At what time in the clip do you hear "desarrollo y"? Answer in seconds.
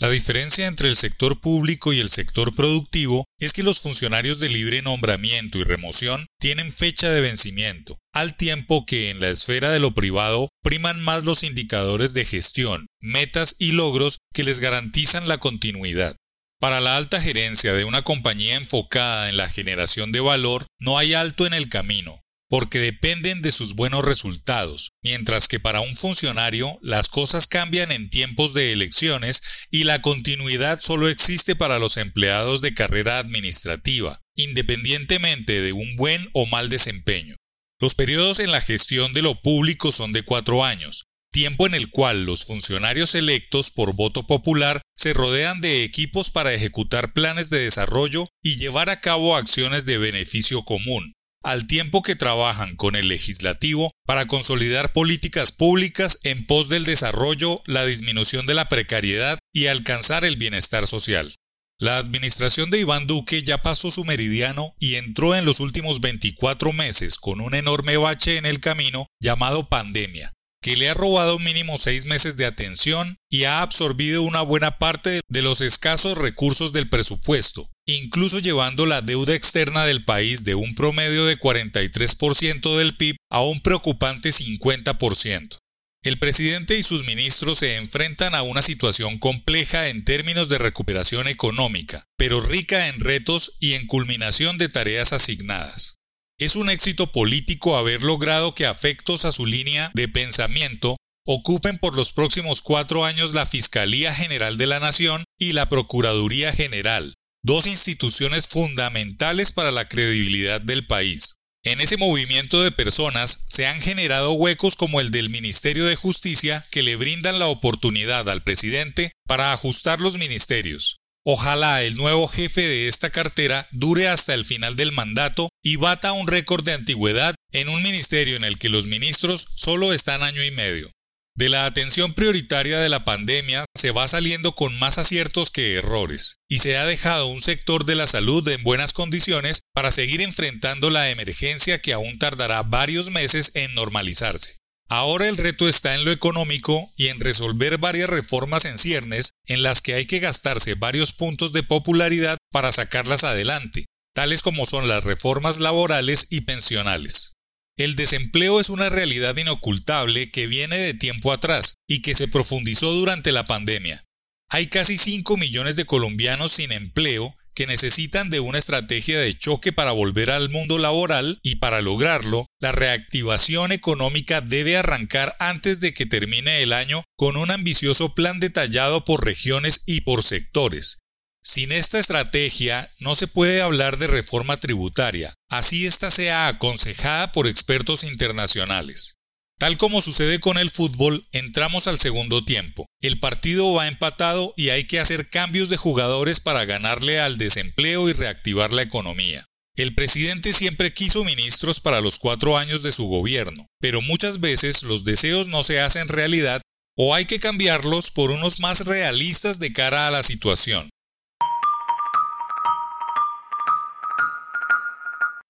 47.60-48.56